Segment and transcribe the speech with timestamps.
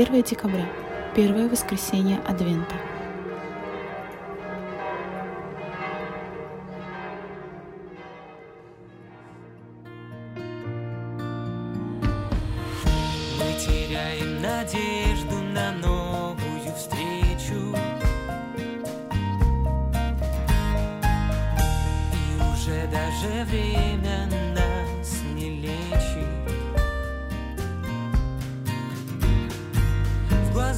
[0.00, 0.64] 1 декабря,
[1.12, 2.76] первое воскресенье Адвента.
[13.40, 17.74] Мы теряем надежду на новую встречу
[22.12, 26.07] И уже даже время нас не лечит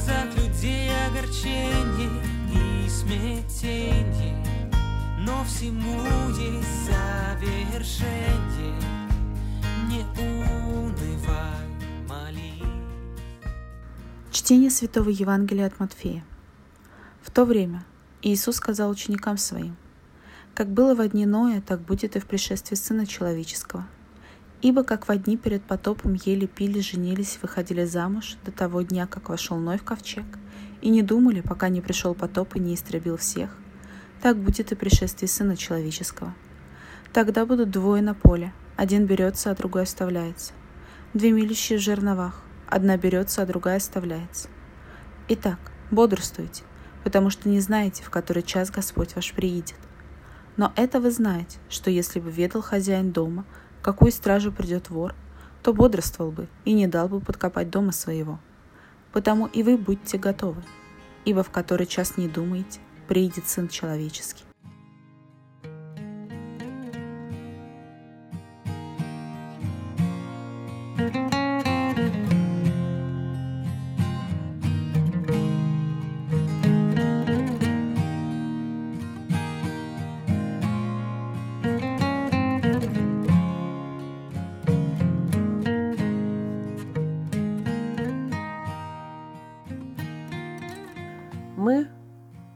[0.01, 2.09] глазах людей огорчение
[2.53, 4.71] и смятение
[5.19, 8.79] Но всему есть завершение
[9.89, 11.67] Не унывай,
[12.07, 12.63] молись
[14.31, 16.23] Чтение Святого Евангелия от Матфея.
[17.21, 17.83] В то время
[18.21, 19.75] Иисус сказал ученикам своим,
[20.53, 23.85] «Как было во дни Ноя, так будет и в пришествии Сына Человеческого.
[24.61, 29.29] Ибо как во дни перед потопом ели, пили, женились, выходили замуж до того дня, как
[29.29, 30.25] вошел Ной в ковчег,
[30.81, 33.57] и не думали, пока не пришел потоп и не истребил всех,
[34.21, 36.35] так будет и пришествие Сына Человеческого.
[37.11, 40.53] Тогда будут двое на поле, один берется, а другой оставляется.
[41.15, 44.47] Две милищие в жерновах, одна берется, а другая оставляется.
[45.27, 45.59] Итак,
[45.89, 46.63] бодрствуйте,
[47.03, 49.79] потому что не знаете, в который час Господь ваш приидет.
[50.55, 53.45] Но это вы знаете, что если бы ведал хозяин дома,
[53.81, 55.15] какую стражу придет вор,
[55.63, 58.39] то бодрствовал бы и не дал бы подкопать дома своего.
[59.11, 60.63] Потому и вы будьте готовы,
[61.25, 64.43] ибо в который час не думаете, приидет Сын Человеческий.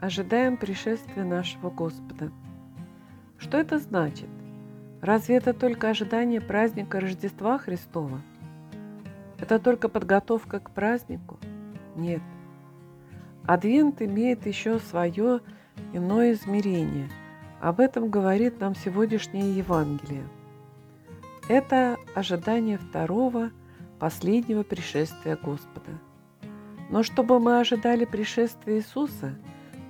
[0.06, 2.32] Ожидаем пришествия нашего Господа.
[3.38, 4.30] Что это значит?
[5.02, 8.22] Разве это только ожидание праздника Рождества Христова?
[9.40, 11.38] Это только подготовка к празднику?
[11.96, 12.22] Нет.
[13.46, 15.42] Адвент имеет еще свое
[15.94, 17.10] иное измерение.
[17.60, 20.24] Об этом говорит нам сегодняшнее Евангелие.
[21.48, 23.52] Это ожидание второго,
[24.00, 25.92] последнего пришествия Господа.
[26.90, 29.36] Но чтобы мы ожидали пришествия Иисуса,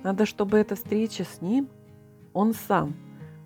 [0.06, 1.68] надо, чтобы эта встреча с Ним,
[2.32, 2.94] Он сам,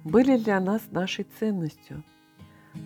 [0.05, 2.05] были для нас нашей ценностью.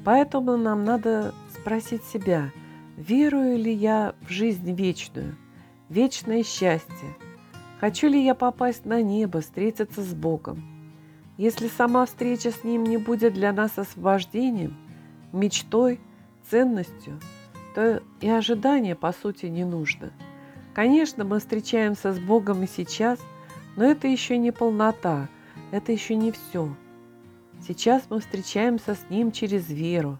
[0.04, 2.52] Поэтому нам надо спросить себя,
[2.96, 5.36] верую ли я в жизнь вечную,
[5.88, 7.16] вечное счастье,
[7.80, 10.62] хочу ли я попасть на небо, встретиться с Богом.
[11.36, 14.76] Если сама встреча с Ним не будет для нас освобождением,
[15.32, 15.98] мечтой,
[16.48, 17.18] ценностью,
[17.74, 20.12] то и ожидания, по сути, не нужно–
[20.74, 23.20] Конечно, мы встречаемся с Богом и сейчас,
[23.76, 25.28] но это еще не полнота,
[25.70, 26.74] это еще не все.
[27.66, 30.18] Сейчас мы встречаемся с Ним через веру.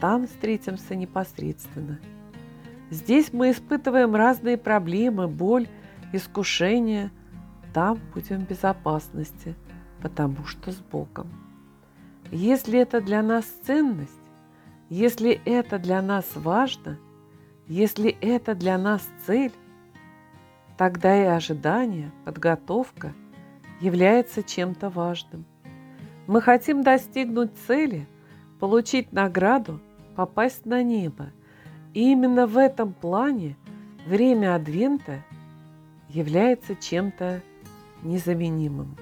[0.00, 2.00] Там встретимся непосредственно.
[2.90, 5.68] Здесь мы испытываем разные проблемы, боль,
[6.12, 7.10] искушения.
[7.72, 9.54] Там будем в безопасности,
[10.02, 11.30] потому что с Богом.
[12.30, 14.12] Если это для нас ценность,
[14.90, 16.98] если это для нас важно–
[17.68, 19.52] если это для нас цель,
[20.76, 23.12] тогда и ожидание, подготовка
[23.80, 25.44] является чем-то важным.
[26.26, 28.06] Мы хотим достигнуть цели,
[28.60, 29.80] получить награду,
[30.14, 31.30] попасть на небо.
[31.94, 33.56] И именно в этом плане
[34.06, 35.22] время Адвента
[36.08, 37.42] является чем-то
[38.02, 38.96] незаменимым.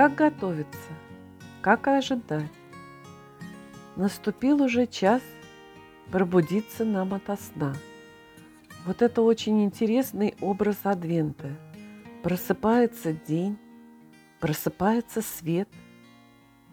[0.00, 0.92] Как готовиться?
[1.60, 2.50] Как ожидать?
[3.96, 5.20] Наступил уже час
[6.10, 7.74] пробудиться нам ото сна.
[8.86, 11.50] Вот это очень интересный образ Адвента.
[12.22, 13.58] Просыпается день,
[14.40, 15.68] просыпается свет,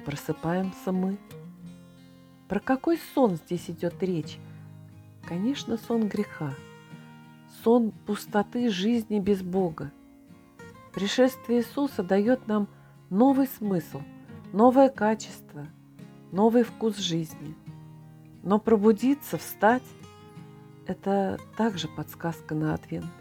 [0.06, 1.18] просыпаемся мы.
[2.48, 4.38] Про какой сон здесь идет речь?
[5.28, 6.54] Конечно, сон греха,
[7.62, 9.92] сон пустоты жизни без Бога.
[10.94, 12.70] Пришествие Иисуса дает нам
[13.10, 14.02] новый смысл,
[14.54, 15.66] новое качество,
[16.32, 17.56] новый вкус жизни.
[18.44, 19.84] Но пробудиться, встать–
[20.88, 23.12] это также подсказка на Адвент.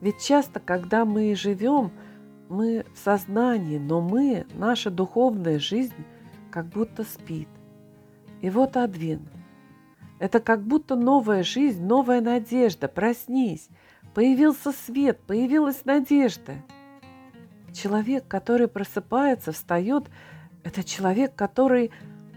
[0.00, 1.90] Ведь часто, когда мы живем
[2.48, 5.92] Мы в сознании, но мы, наша духовная жизнь,
[6.50, 7.48] как будто спит.
[8.40, 9.28] И вот Адвент.
[10.18, 12.88] Это как будто новая жизнь, новая надежда.
[12.88, 13.68] Проснись.
[14.14, 16.54] Появился свет, появилась надежда.
[17.80, 20.10] Человек, который просыпается, встает,
[20.64, 21.92] это человек, который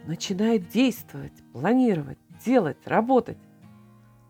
[0.06, 3.40] начинает действовать, планировать, делать, работать.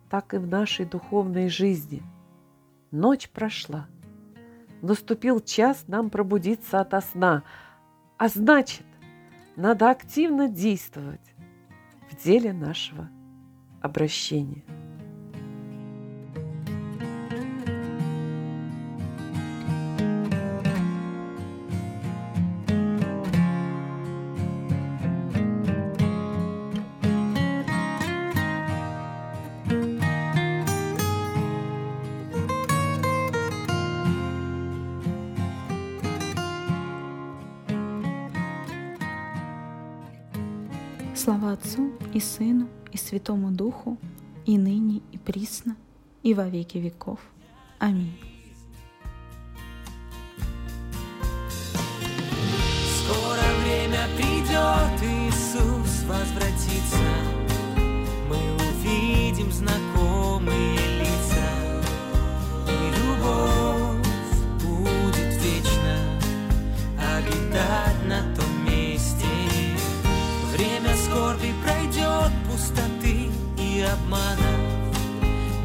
[0.09, 2.01] Так и в нашей духовной жизни.
[2.91, 3.87] Ночь прошла.
[4.81, 7.43] Наступил час нам пробудиться ото сна.
[8.17, 8.85] А значит,
[9.57, 11.33] надо активно действовать
[12.09, 13.09] в деле нашего
[13.81, 14.63] обращения.
[41.13, 43.97] Слава Отцу и Сыну и Святому Духу,
[44.45, 45.75] и ныне, и присно,
[46.23, 47.19] и во веки веков.
[47.79, 48.17] Аминь.
[53.03, 56.97] Скоро время придет, Иисус возвратится,
[58.27, 61.47] мы увидим знакомые лица,
[62.67, 64.07] и любовь
[64.63, 65.97] будет вечно
[66.97, 68.40] обитать на том.
[73.93, 74.61] обманов,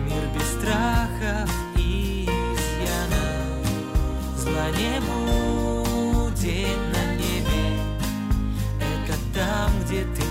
[0.04, 3.66] мир без страхов и изъянов.
[4.36, 7.66] Зла не будет на небе,
[8.80, 10.25] это там, где ты